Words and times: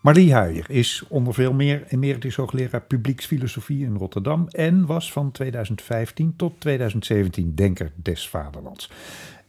Marlie 0.00 0.32
Huijer 0.32 0.70
is 0.70 1.04
onder 1.08 1.34
veel 1.34 1.52
meer 1.52 1.86
emeritus 1.88 2.36
hoogleraar 2.36 2.82
publieksfilosofie 2.82 3.84
in 3.84 3.96
Rotterdam 3.96 4.48
en 4.48 4.86
was 4.86 5.12
van 5.12 5.30
2015 5.30 6.36
tot 6.36 6.60
2017 6.60 7.54
denker 7.54 7.92
des 7.96 8.28
vaderlands. 8.28 8.90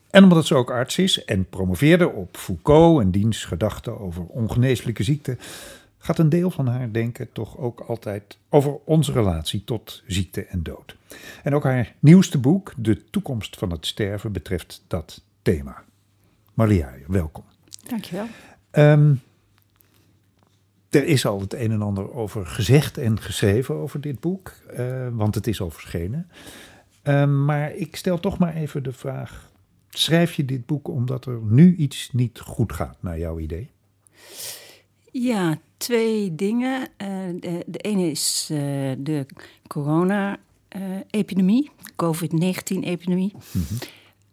En 0.09 0.23
omdat 0.23 0.45
ze 0.45 0.55
ook 0.55 0.71
arts 0.71 0.97
is 0.97 1.25
en 1.25 1.49
promoveerde 1.49 2.09
op 2.09 2.37
Foucault 2.37 3.01
en 3.01 3.11
diens 3.11 3.45
gedachten 3.45 3.99
over 3.99 4.25
ongeneeslijke 4.25 5.03
ziekten, 5.03 5.39
gaat 5.97 6.19
een 6.19 6.29
deel 6.29 6.51
van 6.51 6.67
haar 6.67 6.91
denken 6.91 7.31
toch 7.31 7.57
ook 7.57 7.79
altijd 7.79 8.37
over 8.49 8.77
onze 8.85 9.11
relatie 9.11 9.63
tot 9.63 10.03
ziekte 10.07 10.45
en 10.45 10.63
dood. 10.63 10.95
En 11.43 11.55
ook 11.55 11.63
haar 11.63 11.93
nieuwste 11.99 12.37
boek, 12.37 12.73
De 12.77 13.09
toekomst 13.09 13.57
van 13.57 13.71
het 13.71 13.85
sterven, 13.85 14.31
betreft 14.31 14.83
dat 14.87 15.21
thema. 15.41 15.83
Huijer, 16.59 17.03
welkom. 17.07 17.43
Dankjewel. 17.87 18.27
Um, 18.71 19.21
er 20.89 21.05
is 21.05 21.25
al 21.25 21.39
het 21.39 21.53
een 21.53 21.71
en 21.71 21.81
ander 21.81 22.13
over 22.13 22.45
gezegd 22.45 22.97
en 22.97 23.19
geschreven 23.19 23.75
over 23.75 24.01
dit 24.01 24.19
boek, 24.19 24.53
uh, 24.77 25.07
want 25.11 25.35
het 25.35 25.47
is 25.47 25.61
al 25.61 25.69
verschenen. 25.69 26.29
Uh, 27.03 27.25
maar 27.25 27.75
ik 27.75 27.95
stel 27.95 28.19
toch 28.19 28.37
maar 28.37 28.55
even 28.55 28.83
de 28.83 28.91
vraag: 28.91 29.51
schrijf 29.89 30.33
je 30.33 30.45
dit 30.45 30.65
boek 30.65 30.87
omdat 30.87 31.25
er 31.25 31.39
nu 31.41 31.75
iets 31.75 32.09
niet 32.11 32.39
goed 32.39 32.73
gaat, 32.73 32.97
naar 32.99 33.19
jouw 33.19 33.39
idee? 33.39 33.69
Ja, 35.11 35.59
twee 35.77 36.35
dingen. 36.35 36.81
Uh, 36.81 36.87
de, 37.39 37.63
de, 37.65 37.79
ene 37.79 38.09
is 38.09 38.45
de 38.97 39.25
corona-epidemie, 39.67 41.71
COVID-19-epidemie. 41.95 43.31
Mm 43.33 43.41
-hmm. 43.51 43.77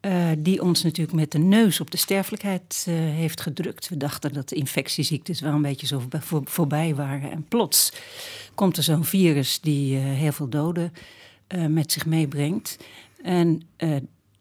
Uh, 0.06 0.28
die 0.38 0.62
ons 0.62 0.83
natuurlijk 0.83 1.16
met 1.16 1.30
de 1.30 1.38
neus 1.38 1.80
op 1.80 1.91
de 1.91 1.96
sterfelijkheid 1.96 2.87
uh, 2.88 2.95
heeft 2.95 3.40
gedrukt. 3.40 3.88
We 3.88 3.96
dachten 3.96 4.32
dat 4.32 4.49
de 4.49 4.57
infectieziektes 4.57 5.40
wel 5.40 5.52
een 5.52 5.62
beetje 5.62 5.87
zo 5.87 6.02
voor, 6.10 6.40
voorbij 6.45 6.95
waren. 6.95 7.30
En 7.30 7.45
plots 7.49 7.93
komt 8.54 8.77
er 8.77 8.82
zo'n 8.82 9.04
virus 9.04 9.60
die 9.60 9.96
uh, 9.96 10.02
heel 10.02 10.32
veel 10.32 10.49
doden 10.49 10.93
met 11.68 11.93
zich 11.93 12.07
meebrengt. 12.07 12.79
En 13.23 13.62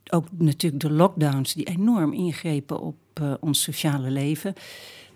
ook 0.09 0.25
natuurlijk 0.31 0.81
de 0.81 0.91
lockdowns 0.91 1.53
die 1.53 1.65
enorm 1.65 2.13
ingrepen 2.13 2.79
op 2.81 2.95
ons 3.39 3.61
sociale 3.61 4.09
leven 4.09 4.53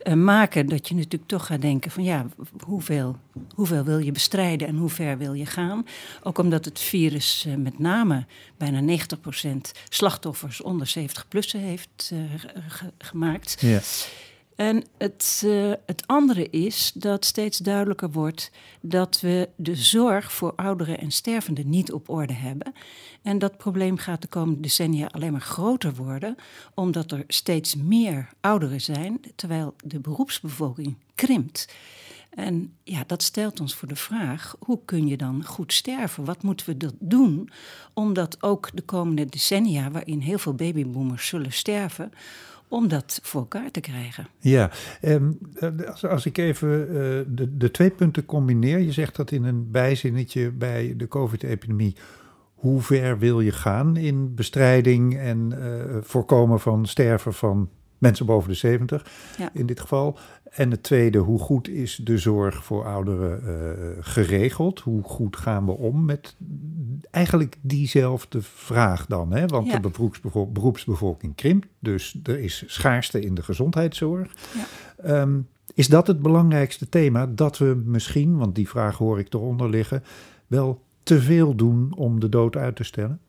uh, 0.03 0.13
maken 0.13 0.67
dat 0.67 0.87
je 0.87 0.95
natuurlijk 0.95 1.27
toch 1.27 1.45
gaat 1.45 1.61
denken 1.61 1.91
van 1.91 2.03
ja, 2.03 2.25
hoeveel, 2.63 3.15
hoeveel 3.55 3.83
wil 3.83 3.97
je 3.97 4.11
bestrijden 4.11 4.67
en 4.67 4.75
hoe 4.75 4.89
ver 4.89 5.17
wil 5.17 5.33
je 5.33 5.45
gaan? 5.45 5.85
Ook 6.23 6.37
omdat 6.37 6.65
het 6.65 6.79
virus 6.79 7.45
uh, 7.47 7.55
met 7.55 7.79
name 7.79 8.25
bijna 8.57 8.97
90% 9.41 9.47
slachtoffers 9.89 10.61
onder 10.61 10.87
70 10.87 11.27
plus 11.27 11.51
heeft 11.51 12.11
uh, 12.13 12.19
gemaakt. 12.97 13.61
En 14.59 14.83
het, 14.97 15.41
uh, 15.45 15.71
het 15.85 16.03
andere 16.05 16.49
is 16.49 16.91
dat 16.95 17.25
steeds 17.25 17.57
duidelijker 17.57 18.11
wordt 18.11 18.51
dat 18.81 19.21
we 19.21 19.49
de 19.55 19.75
zorg 19.75 20.31
voor 20.31 20.53
ouderen 20.55 20.99
en 20.99 21.11
stervenden 21.11 21.69
niet 21.69 21.91
op 21.91 22.09
orde 22.09 22.33
hebben. 22.33 22.73
En 23.21 23.39
dat 23.39 23.57
probleem 23.57 23.97
gaat 23.97 24.21
de 24.21 24.27
komende 24.27 24.59
decennia 24.59 25.07
alleen 25.11 25.31
maar 25.31 25.41
groter 25.41 25.95
worden, 25.95 26.35
omdat 26.73 27.11
er 27.11 27.23
steeds 27.27 27.75
meer 27.75 28.29
ouderen 28.41 28.81
zijn, 28.81 29.19
terwijl 29.35 29.75
de 29.83 29.99
beroepsbevolking 29.99 30.95
krimpt. 31.15 31.73
En 32.29 32.73
ja, 32.83 33.03
dat 33.07 33.23
stelt 33.23 33.59
ons 33.59 33.75
voor 33.75 33.87
de 33.87 33.95
vraag: 33.95 34.55
hoe 34.59 34.79
kun 34.85 35.07
je 35.07 35.17
dan 35.17 35.43
goed 35.45 35.73
sterven? 35.73 36.25
Wat 36.25 36.43
moeten 36.43 36.65
we 36.65 36.77
dat 36.77 36.95
doen? 36.99 37.49
Omdat 37.93 38.43
ook 38.43 38.69
de 38.73 38.81
komende 38.81 39.25
decennia, 39.25 39.91
waarin 39.91 40.19
heel 40.19 40.39
veel 40.39 40.53
babyboomers 40.53 41.27
zullen 41.27 41.53
sterven, 41.53 42.11
om 42.69 42.87
dat 42.87 43.19
voor 43.23 43.41
elkaar 43.41 43.71
te 43.71 43.79
krijgen. 43.79 44.27
Ja, 44.39 44.71
um, 45.01 45.37
als, 45.87 46.05
als, 46.05 46.25
ik 46.25 46.37
even 46.37 46.87
uh, 46.87 46.95
de, 47.27 47.57
de 47.57 47.71
twee 47.71 47.89
punten 47.89 48.25
combineer. 48.25 48.79
Je 48.79 48.91
zegt 48.91 49.15
dat 49.15 49.31
in 49.31 49.43
een 49.43 49.71
bijzinnetje 49.71 50.51
bij 50.51 50.93
de 50.97 51.07
COVID-epidemie. 51.07 51.95
Hoe 52.53 52.81
ver 52.81 53.19
wil 53.19 53.41
je 53.41 53.51
gaan 53.51 53.97
in 53.97 54.35
bestrijding 54.35 55.17
en 55.17 55.53
uh, 55.57 55.97
voorkomen 56.01 56.59
van 56.59 56.85
sterven 56.85 57.33
van 57.33 57.69
mensen 57.97 58.25
boven 58.25 58.49
de 58.49 58.55
70 58.55 59.05
ja. 59.37 59.49
in 59.53 59.65
dit 59.65 59.79
geval? 59.79 60.17
En 60.49 60.71
het 60.71 60.83
tweede, 60.83 61.17
hoe 61.17 61.39
goed 61.39 61.67
is 61.67 61.99
de 62.03 62.17
zorg 62.17 62.63
voor 62.63 62.85
ouderen 62.85 63.41
uh, 63.43 63.97
geregeld? 63.99 64.79
Hoe 64.79 65.03
goed 65.03 65.37
gaan 65.37 65.65
we 65.65 65.71
om 65.71 66.05
met 66.05 66.35
eigenlijk 67.19 67.57
diezelfde 67.61 68.41
vraag 68.41 69.05
dan? 69.05 69.31
Hè? 69.31 69.45
Want 69.45 69.67
ja. 69.67 69.79
de 69.79 69.89
beroepsbevol 69.89 70.51
beroepsbevolking 70.51 71.35
krimpt, 71.35 71.67
dus 71.79 72.19
er 72.23 72.39
is 72.39 72.63
schaarste 72.67 73.19
in 73.19 73.35
de 73.35 73.43
gezondheidszorg. 73.43 74.31
Ja. 75.03 75.21
Um, 75.21 75.47
is 75.73 75.87
dat 75.87 76.07
het 76.07 76.21
belangrijkste 76.21 76.89
thema? 76.89 77.27
Dat 77.27 77.57
we 77.57 77.81
misschien, 77.85 78.37
want 78.37 78.55
die 78.55 78.69
vraag 78.69 78.97
hoor 78.97 79.19
ik 79.19 79.33
eronder 79.33 79.69
liggen, 79.69 80.03
wel 80.47 80.83
te 81.03 81.21
veel 81.21 81.55
doen 81.55 81.93
om 81.95 82.19
de 82.19 82.29
dood 82.29 82.55
uit 82.55 82.75
te 82.75 82.83
stellen? 82.83 83.19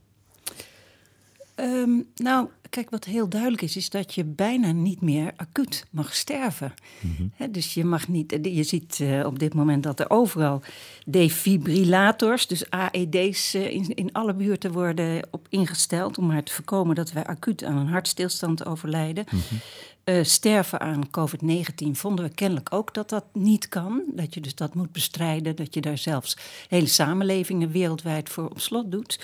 Um, 1.62 2.06
nou, 2.15 2.48
kijk, 2.71 2.91
wat 2.91 3.04
heel 3.04 3.28
duidelijk 3.28 3.62
is, 3.62 3.76
is 3.76 3.91
dat 3.91 4.15
je 4.15 4.25
bijna 4.25 4.72
niet 4.72 5.00
meer 5.00 5.32
acuut 5.37 5.87
mag 5.91 6.15
sterven. 6.15 6.75
Mm 7.00 7.15
-hmm. 7.16 7.32
He, 7.34 7.50
dus 7.50 7.75
je 7.75 7.84
mag 7.84 8.09
niet, 8.09 8.38
je 8.43 8.62
ziet 8.62 8.98
uh, 8.98 9.26
op 9.26 9.38
dit 9.38 9.54
moment 9.54 9.82
dat 9.82 10.00
er 10.00 10.10
overal 10.10 10.62
defibrillators, 11.06 12.47
dus 12.47 12.70
AED's, 12.70 13.54
uh, 13.54 13.70
in, 13.70 13.94
in 13.94 14.12
alle 14.12 14.34
buurten 14.34 14.72
worden 14.72 15.28
op 15.31 15.47
ingesteld 15.49 16.19
om 16.19 16.26
maar 16.26 16.43
te 16.43 16.53
voorkomen 16.53 16.94
dat 16.94 17.12
wij 17.12 17.25
acuut 17.25 17.65
aan 17.65 17.76
een 17.76 17.88
hartstilstand 17.88 18.66
overlijden. 18.66 19.25
Mm 19.31 19.41
-hmm. 19.49 19.59
uh, 20.04 20.25
sterven 20.25 20.81
aan 20.81 21.06
COVID-19 21.06 21.91
vonden 21.93 22.25
we 22.25 22.34
kennelijk 22.34 22.72
ook 22.72 22.94
dat 22.94 23.09
dat 23.09 23.25
niet 23.32 23.69
kan. 23.69 24.03
Dat 24.06 24.34
je 24.34 24.41
dus 24.41 24.54
dat 24.54 24.75
moet 24.75 24.93
bestrijden, 24.93 25.56
dat 25.56 25.75
je 25.75 25.81
daar 25.81 25.99
zelfs 25.99 26.37
hele 26.69 26.87
samenlevingen 26.87 27.70
wereldwijd 27.70 28.28
voor 28.28 28.49
op 28.49 28.60
slot 28.60 28.91
doet. 28.91 29.20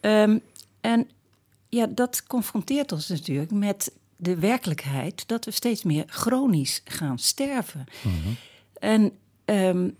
Um, 0.00 0.40
en 0.80 1.08
ja, 1.74 1.86
dat 1.86 2.22
confronteert 2.26 2.92
ons 2.92 3.08
natuurlijk 3.08 3.50
met 3.50 3.92
de 4.16 4.38
werkelijkheid 4.38 5.28
dat 5.28 5.44
we 5.44 5.50
steeds 5.50 5.82
meer 5.82 6.04
chronisch 6.06 6.80
gaan 6.84 7.18
sterven. 7.18 7.84
Mm 8.02 8.12
-hmm. 8.22 8.36
En 8.78 9.12
um, 9.44 9.96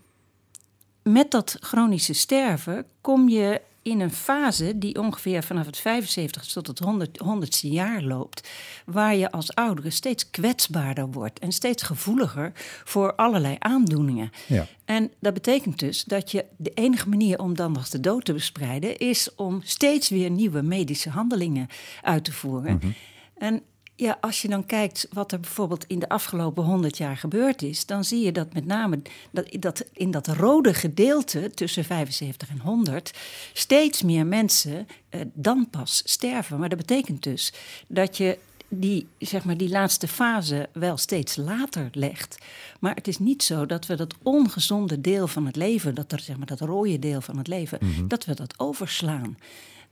met 1.03 1.31
dat 1.31 1.57
chronische 1.59 2.13
sterven 2.13 2.85
kom 3.01 3.29
je 3.29 3.61
in 3.85 3.99
een 3.99 4.11
fase 4.11 4.77
die 4.77 4.99
ongeveer 4.99 5.43
vanaf 5.43 5.65
het 5.65 5.77
75 5.77 6.45
tot 6.45 6.67
het 6.67 6.79
100, 6.79 7.19
100ste 7.23 7.69
jaar 7.69 8.01
loopt, 8.01 8.49
waar 8.85 9.15
je 9.15 9.31
als 9.31 9.55
oudere 9.55 9.89
steeds 9.89 10.29
kwetsbaarder 10.29 11.11
wordt 11.11 11.39
en 11.39 11.51
steeds 11.51 11.83
gevoeliger 11.83 12.51
voor 12.83 13.15
allerlei 13.15 13.55
aandoeningen. 13.59 14.31
Ja. 14.47 14.67
En 14.85 15.11
dat 15.19 15.33
betekent 15.33 15.79
dus 15.79 16.03
dat 16.03 16.31
je 16.31 16.45
de 16.57 16.71
enige 16.73 17.09
manier 17.09 17.39
om 17.39 17.55
dan 17.55 17.71
nog 17.71 17.89
de 17.89 17.99
dood 17.99 18.25
te 18.25 18.33
bestrijden 18.33 18.97
is 18.97 19.35
om 19.35 19.61
steeds 19.63 20.09
weer 20.09 20.29
nieuwe 20.29 20.61
medische 20.61 21.09
handelingen 21.09 21.67
uit 22.01 22.23
te 22.23 22.31
voeren. 22.31 22.71
Mm 22.71 22.79
-hmm. 22.79 22.93
En 23.37 23.61
ja, 23.95 24.17
als 24.21 24.41
je 24.41 24.47
dan 24.47 24.65
kijkt 24.65 25.07
wat 25.11 25.31
er 25.31 25.39
bijvoorbeeld 25.39 25.85
in 25.87 25.99
de 25.99 26.09
afgelopen 26.09 26.63
100 26.63 26.97
jaar 26.97 27.17
gebeurd 27.17 27.61
is, 27.61 27.85
dan 27.85 28.03
zie 28.03 28.23
je 28.23 28.31
dat 28.31 28.53
met 28.53 28.65
name 28.65 29.01
dat, 29.31 29.47
dat 29.59 29.85
in 29.93 30.11
dat 30.11 30.27
rode 30.27 30.73
gedeelte 30.73 31.51
tussen 31.53 31.83
75 31.83 32.49
en 32.49 32.59
100 32.59 33.13
steeds 33.53 34.03
meer 34.03 34.25
mensen 34.25 34.87
eh, 35.09 35.21
dan 35.33 35.67
pas 35.69 36.01
sterven. 36.05 36.59
Maar 36.59 36.69
dat 36.69 36.77
betekent 36.77 37.23
dus 37.23 37.53
dat 37.87 38.17
je 38.17 38.37
die, 38.67 39.07
zeg 39.19 39.43
maar, 39.43 39.57
die 39.57 39.69
laatste 39.69 40.07
fase 40.07 40.69
wel 40.73 40.97
steeds 40.97 41.35
later 41.35 41.89
legt. 41.91 42.37
Maar 42.79 42.95
het 42.95 43.07
is 43.07 43.19
niet 43.19 43.43
zo 43.43 43.65
dat 43.65 43.85
we 43.85 43.95
dat 43.95 44.13
ongezonde 44.23 45.01
deel 45.01 45.27
van 45.27 45.45
het 45.45 45.55
leven, 45.55 45.95
dat, 45.95 46.11
er, 46.11 46.19
zeg 46.19 46.37
maar, 46.37 46.47
dat 46.47 46.59
rode 46.59 46.99
deel 46.99 47.21
van 47.21 47.37
het 47.37 47.47
leven, 47.47 47.77
mm 47.81 47.93
-hmm. 47.93 48.07
dat 48.07 48.25
we 48.25 48.33
dat 48.33 48.59
overslaan. 48.59 49.37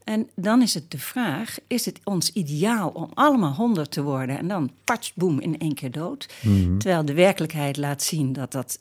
En 0.04 0.30
dan 0.36 0.62
is 0.62 0.74
het 0.74 0.92
de 0.92 0.98
vraag: 0.98 1.58
is 1.68 1.86
het 1.86 2.00
ons 2.04 2.32
ideaal 2.32 2.90
om 2.90 3.10
allemaal 3.14 3.54
honderd 3.54 3.92
te 3.92 4.04
worden 4.04 4.38
en 4.38 4.48
dan 4.48 4.72
patch, 4.84 5.12
boem, 5.16 5.40
in 5.40 5.58
één 5.58 5.74
keer 5.74 5.92
dood? 5.92 6.34
Mm 6.42 6.64
-hmm. 6.64 6.80
Terwijl 6.80 7.06
de 7.06 7.14
werkelijkheid 7.14 7.78
laat 7.78 8.04
zien 8.04 8.34
dat 8.34 8.52
dat. 8.52 8.80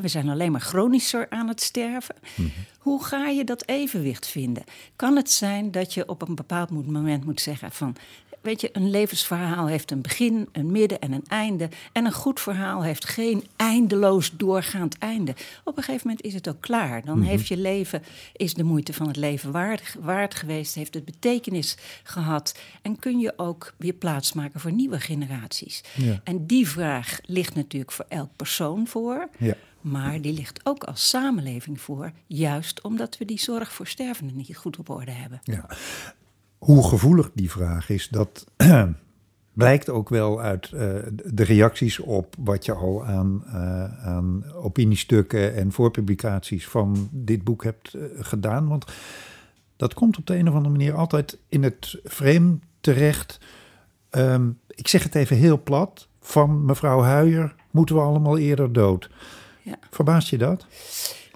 we 0.00 0.08
zijn 0.08 0.28
alleen 0.28 0.52
maar 0.52 0.60
chronischer 0.60 1.26
aan 1.30 1.48
het 1.48 1.60
sterven. 1.60 2.14
Mm 2.20 2.44
-hmm. 2.44 2.64
Hoe 2.78 3.04
ga 3.04 3.28
je 3.28 3.44
dat 3.44 3.66
evenwicht 3.66 4.26
vinden? 4.26 4.64
Kan 4.96 5.16
het 5.16 5.30
zijn 5.30 5.70
dat 5.70 5.94
je 5.94 6.08
op 6.08 6.28
een 6.28 6.34
bepaald 6.34 6.70
moment 6.70 7.24
moet 7.24 7.40
zeggen: 7.40 7.72
van 7.72 7.96
weet 8.44 8.60
je, 8.60 8.68
een 8.72 8.90
levensverhaal 8.90 9.66
heeft 9.66 9.90
een 9.90 10.00
begin, 10.00 10.48
een 10.52 10.72
midden 10.72 11.00
en 11.00 11.12
een 11.12 11.24
einde. 11.28 11.68
En 11.92 12.04
een 12.04 12.12
goed 12.12 12.40
verhaal 12.40 12.82
heeft 12.82 13.04
geen 13.04 13.46
eindeloos 13.56 14.30
doorgaand 14.36 14.98
einde. 14.98 15.34
Op 15.64 15.76
een 15.76 15.82
gegeven 15.82 16.06
moment 16.06 16.26
is 16.26 16.34
het 16.34 16.48
ook 16.48 16.60
klaar. 16.60 17.04
Dan 17.04 17.14
mm 17.14 17.20
-hmm. 17.20 17.30
heeft 17.30 17.48
je 17.48 17.56
leven, 17.56 18.02
is 18.32 18.54
de 18.54 18.62
moeite 18.62 18.92
van 18.92 19.06
het 19.06 19.16
leven 19.16 19.52
waard, 19.52 19.96
waard 20.00 20.34
geweest, 20.34 20.74
heeft 20.74 20.94
het 20.94 21.04
betekenis 21.04 21.76
gehad. 22.02 22.58
En 22.82 22.98
kun 22.98 23.18
je 23.18 23.32
ook 23.36 23.74
weer 23.76 23.92
plaatsmaken 23.92 24.60
voor 24.60 24.72
nieuwe 24.72 25.00
generaties. 25.00 25.82
Ja. 25.94 26.20
En 26.24 26.46
die 26.46 26.68
vraag 26.68 27.18
ligt 27.22 27.54
natuurlijk 27.54 27.92
voor 27.92 28.06
elk 28.08 28.30
persoon 28.36 28.86
voor. 28.86 29.28
Ja. 29.38 29.54
Maar 29.80 30.20
die 30.20 30.32
ligt 30.32 30.60
ook 30.62 30.84
als 30.84 31.08
samenleving 31.08 31.80
voor, 31.80 32.12
juist 32.26 32.80
omdat 32.80 33.18
we 33.18 33.24
die 33.24 33.40
zorg 33.40 33.72
voor 33.72 33.86
stervenden 33.86 34.36
niet 34.36 34.56
goed 34.56 34.78
op 34.78 34.88
orde 34.88 35.10
hebben. 35.10 35.40
Ja 35.42 35.66
hoe 36.64 36.88
gevoelig 36.88 37.30
die 37.34 37.50
vraag 37.50 37.88
is, 37.88 38.08
dat 38.08 38.46
blijkt 39.52 39.88
ook 39.88 40.08
wel 40.08 40.40
uit 40.40 40.70
uh, 40.74 40.80
de 41.24 41.44
reacties 41.44 41.98
op 41.98 42.34
wat 42.38 42.64
je 42.64 42.72
al 42.72 43.04
aan, 43.04 43.44
uh, 43.46 44.06
aan 44.06 44.44
opiniestukken 44.54 45.54
en 45.54 45.72
voorpublicaties 45.72 46.68
van 46.68 47.08
dit 47.10 47.44
boek 47.44 47.64
hebt 47.64 47.94
uh, 47.94 48.04
gedaan. 48.18 48.68
Want 48.68 48.84
dat 49.76 49.94
komt 49.94 50.18
op 50.18 50.26
de 50.26 50.36
een 50.36 50.48
of 50.48 50.54
andere 50.54 50.74
manier 50.74 50.94
altijd 50.94 51.38
in 51.48 51.62
het 51.62 52.00
frame 52.04 52.58
terecht. 52.80 53.40
Um, 54.10 54.58
ik 54.68 54.88
zeg 54.88 55.02
het 55.02 55.14
even 55.14 55.36
heel 55.36 55.62
plat. 55.62 56.08
Van 56.20 56.64
mevrouw 56.64 57.00
Huijer 57.00 57.54
moeten 57.70 57.94
we 57.94 58.00
allemaal 58.00 58.38
eerder 58.38 58.72
dood. 58.72 59.10
Ja. 59.62 59.76
Verbaast 59.90 60.28
je 60.28 60.38
dat? 60.38 60.66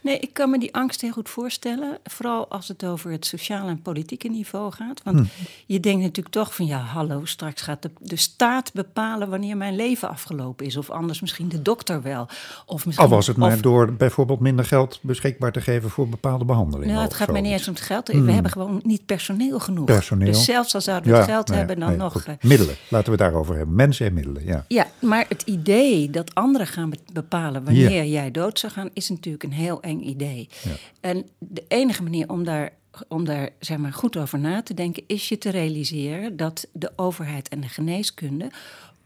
Nee, 0.09 0.19
ik 0.19 0.33
kan 0.33 0.51
me 0.51 0.59
die 0.59 0.75
angst 0.75 1.01
heel 1.01 1.11
goed 1.11 1.29
voorstellen. 1.29 1.99
Vooral 2.05 2.49
als 2.49 2.69
het 2.69 2.85
over 2.85 3.11
het 3.11 3.27
sociale 3.27 3.71
en 3.71 3.83
politieke 3.83 4.29
niveau 4.29 4.73
gaat. 4.73 5.01
Want 5.05 5.19
hm. 5.19 5.25
je 5.67 5.81
denkt 5.81 6.03
natuurlijk 6.03 6.35
toch 6.35 6.55
van 6.55 6.67
ja, 6.67 6.79
hallo, 6.79 7.25
straks 7.25 7.63
gaat 7.63 7.83
de, 7.83 7.91
de 7.99 8.17
staat 8.17 8.73
bepalen 8.73 9.29
wanneer 9.29 9.57
mijn 9.57 9.77
leven 9.77 10.09
afgelopen 10.09 10.67
is. 10.67 10.77
Of 10.77 10.91
anders 10.91 11.21
misschien 11.21 11.49
de 11.49 11.63
dokter 11.63 12.03
wel. 12.03 12.29
Of 12.67 12.87
misschien, 12.87 13.07
Al 13.07 13.15
was 13.15 13.27
het 13.27 13.37
maar 13.37 13.61
door 13.61 13.93
bijvoorbeeld 13.93 14.41
minder 14.41 14.65
geld 14.65 14.99
beschikbaar 15.03 15.53
te 15.53 15.61
geven 15.61 15.91
voor 15.91 16.09
bepaalde 16.09 16.45
behandelingen. 16.45 16.95
Nou, 16.95 17.05
het 17.07 17.15
gaat 17.15 17.33
mij 17.33 17.41
niet 17.41 17.53
eens 17.53 17.69
om 17.69 17.75
het 17.75 17.83
geld. 17.83 18.09
We 18.09 18.17
hm. 18.17 18.29
hebben 18.29 18.53
gewoon 18.53 18.81
niet 18.85 19.07
personeel 19.07 19.61
genoeg. 19.61 19.85
Personeel. 19.85 20.33
Dus 20.33 20.45
zelfs 20.45 20.75
als 20.75 20.85
zouden 20.85 21.11
we 21.11 21.17
het 21.17 21.27
geld 21.27 21.49
hebben, 21.49 21.79
dan 21.79 21.97
nog. 21.97 22.13
Goed. 22.13 22.43
Middelen, 22.43 22.75
laten 22.89 23.13
we 23.13 23.23
het 23.23 23.31
daarover 23.31 23.57
hebben. 23.57 23.75
Mensen 23.75 24.07
en 24.07 24.15
middelen, 24.15 24.45
ja. 24.45 24.65
Ja, 24.69 24.87
maar 25.01 25.25
het 25.29 25.43
idee 25.43 26.11
dat 26.11 26.35
anderen 26.35 26.67
gaan 26.67 26.93
bepalen 27.13 27.65
wanneer 27.65 28.05
jij 28.05 28.31
dood 28.31 28.59
zou 28.59 28.73
gaan, 28.73 28.91
is 28.93 29.09
natuurlijk 29.09 29.45
een 29.45 29.53
heel 29.53 29.83
eng 29.83 29.98
idee. 30.01 30.49
Ja. 30.63 30.71
En 31.01 31.29
de 31.39 31.65
enige 31.69 32.03
manier 32.03 32.29
om 32.29 32.45
daar, 32.45 32.73
om 33.09 33.25
daar 33.25 33.51
zeg 33.61 33.79
maar, 33.79 33.93
goed 33.93 34.17
over 34.17 34.39
na 34.39 34.63
te 34.63 34.75
denken, 34.75 35.03
is 35.07 35.29
je 35.29 35.39
te 35.39 35.51
realiseren 35.51 36.37
dat 36.37 36.67
de 36.73 36.93
overheid 36.97 37.49
en 37.49 37.61
de 37.61 37.69
geneeskunde 37.69 38.51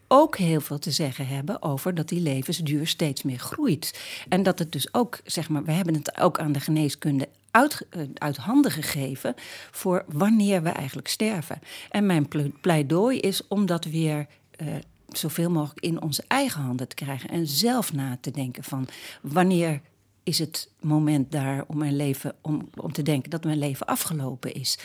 ook 0.08 0.36
heel 0.36 0.60
veel 0.60 0.78
te 0.78 0.90
zeggen 0.90 1.26
hebben 1.26 1.62
over 1.62 1.94
dat 1.94 2.08
die 2.08 2.20
levensduur 2.20 2.86
steeds 2.86 3.22
meer 3.22 3.38
groeit. 3.38 4.00
En 4.28 4.42
dat 4.42 4.58
het 4.58 4.72
dus 4.72 4.94
ook, 4.94 5.20
zeg 5.24 5.48
maar, 5.48 5.64
we 5.64 5.72
hebben 5.72 5.94
het 5.94 6.18
ook 6.18 6.38
aan 6.38 6.52
de 6.52 6.60
geneeskunde 6.60 7.28
uit, 7.50 7.86
eh, 7.90 8.02
uit 8.14 8.36
handen 8.36 8.70
gegeven 8.70 9.34
voor 9.70 10.04
wanneer 10.08 10.62
we 10.62 10.68
eigenlijk 10.68 11.08
sterven. 11.08 11.58
En 11.90 12.06
mijn 12.06 12.28
pleidooi 12.60 13.18
is 13.18 13.48
om 13.48 13.66
dat 13.66 13.84
weer. 13.84 14.26
Uh, 14.62 14.74
zoveel 15.16 15.50
mogelijk 15.50 15.80
in 15.80 16.02
onze 16.02 16.24
eigen 16.28 16.62
handen 16.62 16.88
te 16.88 16.94
krijgen 16.94 17.30
en 17.30 17.46
zelf 17.46 17.92
na 17.92 18.18
te 18.20 18.30
denken 18.30 18.64
van 18.64 18.88
wanneer 19.22 19.80
is 20.22 20.38
het 20.38 20.68
moment 20.80 21.32
daar 21.32 21.64
om 21.66 21.78
mijn 21.78 21.96
leven 21.96 22.34
om, 22.40 22.68
om 22.74 22.92
te 22.92 23.02
denken 23.02 23.30
dat 23.30 23.44
mijn 23.44 23.58
leven 23.58 23.86
afgelopen 23.86 24.54
is. 24.54 24.78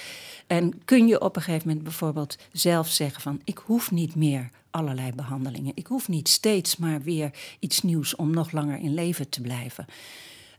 En 0.47 0.85
kun 0.85 1.07
je 1.07 1.21
op 1.21 1.35
een 1.35 1.41
gegeven 1.41 1.67
moment 1.67 1.85
bijvoorbeeld 1.85 2.37
zelf 2.51 2.87
zeggen 2.87 3.21
van 3.21 3.41
ik 3.43 3.57
hoef 3.57 3.91
niet 3.91 4.15
meer 4.15 4.49
allerlei 4.69 5.11
behandelingen. 5.13 5.71
Ik 5.75 5.87
hoef 5.87 6.07
niet 6.07 6.29
steeds 6.29 6.77
maar 6.77 7.01
weer 7.01 7.31
iets 7.59 7.81
nieuws 7.81 8.15
om 8.15 8.31
nog 8.31 8.51
langer 8.51 8.79
in 8.79 8.93
leven 8.93 9.29
te 9.29 9.41
blijven. 9.41 9.85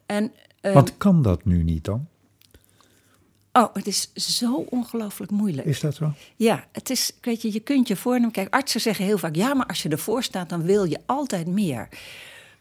En, 0.07 0.33
uh, 0.63 0.73
Wat 0.73 0.97
kan 0.97 1.23
dat 1.23 1.45
nu 1.45 1.63
niet 1.63 1.85
dan? 1.85 2.07
Oh, 3.53 3.75
het 3.75 3.87
is 3.87 4.13
zo 4.13 4.55
ongelooflijk 4.55 5.31
moeilijk. 5.31 5.67
Is 5.67 5.81
dat 5.81 5.95
zo? 5.95 6.13
Ja, 6.37 6.67
het 6.73 6.91
is, 6.91 7.13
weet 7.21 7.43
je, 7.43 7.53
je 7.53 7.61
kunt 7.61 7.89
je 7.89 7.97
voornemen. 7.97 8.31
Kijk, 8.31 8.55
artsen 8.55 8.81
zeggen 8.81 9.05
heel 9.05 9.19
vaak: 9.19 9.35
ja, 9.35 9.55
maar 9.55 9.67
als 9.67 9.83
je 9.83 9.89
ervoor 9.89 10.23
staat, 10.23 10.49
dan 10.49 10.63
wil 10.63 10.85
je 10.85 10.99
altijd 11.07 11.47
meer. 11.47 11.89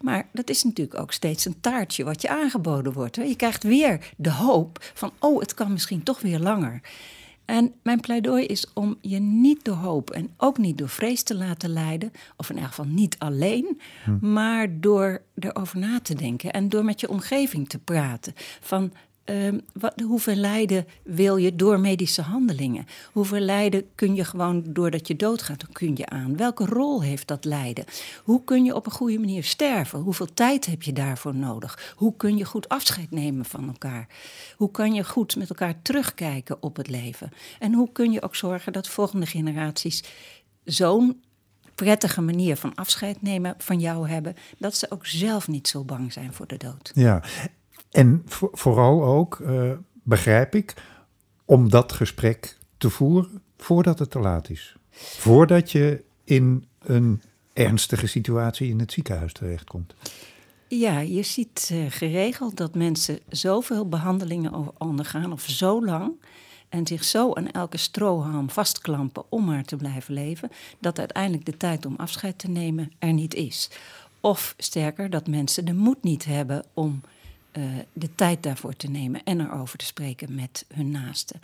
Maar 0.01 0.27
dat 0.31 0.49
is 0.49 0.63
natuurlijk 0.63 0.99
ook 0.99 1.11
steeds 1.11 1.45
een 1.45 1.59
taartje 1.61 2.03
wat 2.03 2.21
je 2.21 2.29
aangeboden 2.29 2.93
wordt. 2.93 3.15
Je 3.15 3.35
krijgt 3.35 3.63
weer 3.63 4.13
de 4.17 4.31
hoop 4.31 4.91
van, 4.93 5.11
oh, 5.19 5.39
het 5.39 5.53
kan 5.53 5.71
misschien 5.71 6.03
toch 6.03 6.21
weer 6.21 6.39
langer. 6.39 6.81
En 7.45 7.73
mijn 7.83 7.99
pleidooi 7.99 8.45
is 8.45 8.73
om 8.73 8.97
je 9.01 9.19
niet 9.19 9.65
door 9.65 9.75
hoop 9.75 10.09
en 10.09 10.29
ook 10.37 10.57
niet 10.57 10.77
door 10.77 10.89
vrees 10.89 11.23
te 11.23 11.35
laten 11.35 11.69
leiden, 11.69 12.11
of 12.37 12.49
in 12.49 12.57
elk 12.57 12.67
geval 12.67 12.85
niet 12.85 13.15
alleen, 13.19 13.81
hm. 14.03 14.31
maar 14.31 14.79
door 14.79 15.21
erover 15.39 15.79
na 15.79 15.99
te 15.99 16.15
denken 16.15 16.51
en 16.51 16.69
door 16.69 16.85
met 16.85 16.99
je 16.99 17.09
omgeving 17.09 17.69
te 17.69 17.79
praten. 17.79 18.33
Van 18.61 18.93
Wat, 19.73 19.99
hoeveel 19.99 20.35
lijden 20.35 20.87
wil 21.03 21.37
je 21.37 21.55
door 21.55 21.79
medische 21.79 22.21
handelingen? 22.21 22.85
Hoeveel 23.11 23.39
lijden 23.39 23.83
kun 23.95 24.15
je 24.15 24.23
gewoon 24.23 24.63
doordat 24.67 25.07
je 25.07 25.15
doodgaat, 25.15 25.59
dan 25.59 25.71
kun 25.71 25.95
je 25.95 26.05
aan? 26.05 26.37
Welke 26.37 26.65
rol 26.65 27.01
heeft 27.03 27.27
dat 27.27 27.45
lijden? 27.45 27.85
Hoe 28.23 28.43
kun 28.43 28.65
je 28.65 28.75
op 28.75 28.85
een 28.85 28.91
goede 28.91 29.19
manier 29.19 29.43
sterven? 29.43 29.99
Hoeveel 29.99 30.33
tijd 30.33 30.65
heb 30.65 30.83
je 30.83 30.93
daarvoor 30.93 31.35
nodig? 31.35 31.93
Hoe 31.95 32.13
kun 32.17 32.37
je 32.37 32.45
goed 32.45 32.69
afscheid 32.69 33.11
nemen 33.11 33.45
van 33.45 33.67
elkaar? 33.67 34.07
Hoe 34.55 34.71
kan 34.71 34.93
je 34.93 35.03
goed 35.03 35.35
met 35.35 35.49
elkaar 35.49 35.81
terugkijken 35.81 36.57
op 36.59 36.75
het 36.75 36.89
leven? 36.89 37.31
En 37.59 37.73
hoe 37.73 37.91
kun 37.91 38.11
je 38.11 38.21
ook 38.21 38.35
zorgen 38.35 38.73
dat 38.73 38.87
volgende 38.87 39.25
generaties 39.25 40.03
zo'n 40.63 41.21
prettige 41.75 42.21
manier 42.21 42.57
van 42.57 42.75
afscheid 42.75 43.21
nemen 43.21 43.55
van 43.57 43.79
jou 43.79 44.09
hebben, 44.09 44.35
dat 44.57 44.75
ze 44.75 44.91
ook 44.91 45.05
zelf 45.05 45.47
niet 45.47 45.67
zo 45.67 45.83
bang 45.83 46.13
zijn 46.13 46.33
voor 46.33 46.47
de 46.47 46.57
dood. 46.57 46.91
Ja, 46.93 47.23
en 47.97 48.23
vooral 48.51 49.03
ook, 49.03 49.39
uh, 49.39 49.71
begrijp 50.03 50.55
ik, 50.55 50.73
om 51.45 51.69
dat 51.69 51.91
gesprek 51.91 52.57
te 52.77 52.89
voeren 52.89 53.41
voordat 53.57 53.99
het 53.99 54.11
te 54.11 54.19
laat 54.19 54.49
is. 54.49 54.75
Voordat 54.91 55.71
je 55.71 56.03
in 56.23 56.65
een 56.79 57.21
ernstige 57.53 58.07
situatie 58.07 58.69
in 58.69 58.79
het 58.79 58.91
ziekenhuis 58.91 59.33
terechtkomt. 59.33 59.93
Ja, 60.67 60.99
je 60.99 61.23
ziet 61.23 61.69
uh, 61.73 61.85
geregeld 61.89 62.57
dat 62.57 62.75
mensen 62.75 63.19
zoveel 63.29 63.87
behandelingen 63.89 64.79
ondergaan, 64.79 65.31
of 65.31 65.41
zo 65.41 65.85
lang, 65.85 66.11
en 66.69 66.87
zich 66.87 67.03
zo 67.03 67.33
aan 67.33 67.51
elke 67.51 67.77
strohalm 67.77 68.49
vastklampen 68.49 69.23
om 69.29 69.45
maar 69.45 69.63
te 69.63 69.75
blijven 69.75 70.13
leven, 70.13 70.49
dat 70.79 70.99
uiteindelijk 70.99 71.45
de 71.45 71.57
tijd 71.57 71.85
om 71.85 71.95
afscheid 71.95 72.37
te 72.37 72.49
nemen 72.49 72.91
er 72.99 73.13
niet 73.13 73.33
is. 73.33 73.69
Of 74.21 74.53
sterker, 74.57 75.09
dat 75.09 75.27
mensen 75.27 75.65
de 75.65 75.73
moed 75.73 76.03
niet 76.03 76.25
hebben 76.25 76.65
om 76.73 77.01
uh, 77.57 77.63
de 77.93 78.09
tijd 78.15 78.43
daarvoor 78.43 78.75
te 78.75 78.89
nemen 78.89 79.23
en 79.23 79.41
erover 79.41 79.77
te 79.77 79.85
spreken 79.85 80.35
met 80.35 80.65
hun 80.73 80.91
naasten. 80.91 81.39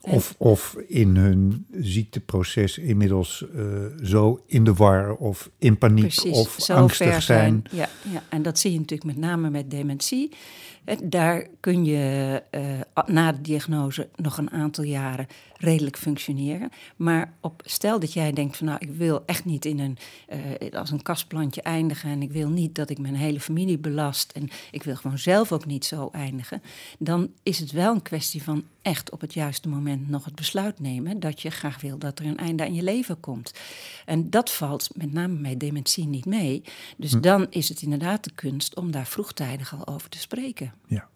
Of, 0.00 0.34
of 0.38 0.76
in 0.86 1.16
hun 1.16 1.66
ziekteproces 1.80 2.78
inmiddels 2.78 3.44
uh, 3.54 3.84
zo 4.02 4.42
in 4.46 4.64
de 4.64 4.74
war 4.74 5.14
of 5.14 5.50
in 5.58 5.78
paniek 5.78 6.02
Precies, 6.04 6.38
of 6.38 6.70
angstig 6.70 7.12
ver 7.12 7.22
zijn. 7.22 7.62
Ja, 7.70 7.88
ja, 8.12 8.22
en 8.28 8.42
dat 8.42 8.58
zie 8.58 8.72
je 8.72 8.78
natuurlijk 8.78 9.16
met 9.16 9.26
name 9.26 9.50
met 9.50 9.70
dementie. 9.70 10.30
Daar 11.04 11.46
kun 11.60 11.84
je 11.84 12.42
uh, 12.50 13.04
na 13.06 13.32
de 13.32 13.40
diagnose 13.40 14.08
nog 14.16 14.38
een 14.38 14.50
aantal 14.50 14.84
jaren 14.84 15.26
redelijk 15.56 15.96
functioneren. 15.98 16.70
Maar 16.96 17.32
op, 17.40 17.62
stel 17.64 18.00
dat 18.00 18.12
jij 18.12 18.32
denkt 18.32 18.56
van 18.56 18.66
nou, 18.66 18.78
ik 18.80 18.90
wil 18.90 19.22
echt 19.26 19.44
niet 19.44 19.64
in 19.64 19.78
een, 19.78 19.98
uh, 20.62 20.78
als 20.78 20.90
een 20.90 21.02
kastplantje 21.02 21.62
eindigen 21.62 22.10
en 22.10 22.22
ik 22.22 22.32
wil 22.32 22.48
niet 22.48 22.74
dat 22.74 22.90
ik 22.90 22.98
mijn 22.98 23.14
hele 23.14 23.40
familie 23.40 23.78
belast 23.78 24.32
en 24.32 24.48
ik 24.70 24.82
wil 24.82 24.96
gewoon 24.96 25.18
zelf 25.18 25.52
ook 25.52 25.66
niet 25.66 25.84
zo 25.84 26.08
eindigen, 26.12 26.62
dan 26.98 27.30
is 27.42 27.58
het 27.58 27.72
wel 27.72 27.94
een 27.94 28.02
kwestie 28.02 28.42
van 28.42 28.64
echt 28.82 29.10
op 29.10 29.20
het 29.20 29.34
juiste 29.34 29.68
moment 29.68 30.08
nog 30.08 30.24
het 30.24 30.34
besluit 30.34 30.80
nemen 30.80 31.20
dat 31.20 31.42
je 31.42 31.50
graag 31.50 31.80
wil 31.80 31.98
dat 31.98 32.18
er 32.18 32.26
een 32.26 32.38
einde 32.38 32.62
aan 32.62 32.74
je 32.74 32.82
leven 32.82 33.20
komt. 33.20 33.52
En 34.04 34.30
dat 34.30 34.50
valt 34.52 34.88
met 34.96 35.12
name 35.12 35.36
bij 35.36 35.56
dementie 35.56 36.06
niet 36.06 36.26
mee. 36.26 36.62
Dus 36.96 37.12
hm. 37.12 37.20
dan 37.20 37.46
is 37.50 37.68
het 37.68 37.82
inderdaad 37.82 38.24
de 38.24 38.32
kunst 38.34 38.76
om 38.76 38.90
daar 38.90 39.06
vroegtijdig 39.06 39.76
al 39.76 39.86
over 39.86 40.08
te 40.08 40.18
spreken. 40.18 40.73
Ja. 40.86 41.08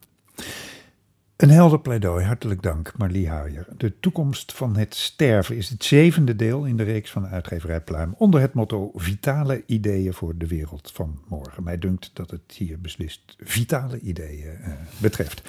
Een 1.39 1.51
helder 1.51 1.81
pleidooi, 1.81 2.25
hartelijk 2.25 2.63
dank 2.63 2.93
Marlie 2.97 3.29
Huijer. 3.29 3.67
De 3.77 4.01
toekomst 4.01 4.53
van 4.53 4.77
het 4.77 4.95
sterven 4.95 5.57
is 5.57 5.69
het 5.69 5.85
zevende 5.85 6.37
deel 6.37 6.65
in 6.65 6.77
de 6.77 6.83
reeks 6.83 7.11
van 7.11 7.27
uitgeverij 7.27 7.81
Pluim 7.81 8.15
onder 8.17 8.41
het 8.41 8.55
motto 8.55 8.91
Vitale 8.95 9.63
ideeën 9.67 10.15
voor 10.15 10.37
de 10.37 10.47
wereld 10.47 10.91
van 10.95 11.21
morgen. 11.29 11.63
Mij 11.63 11.79
dunkt 11.79 12.11
dat 12.13 12.31
het 12.31 12.53
hier 12.53 12.81
beslist 12.81 13.37
vitale 13.39 14.01
ideeën 14.01 14.59
uh, 14.61 14.73
betreft. 15.01 15.43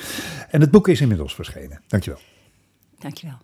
En 0.50 0.62
het 0.62 0.72
boek 0.72 0.88
is 0.88 1.02
inmiddels 1.02 1.36
verschenen. 1.36 1.82
Dankjewel. 1.88 2.20
Dankjewel. 3.00 3.38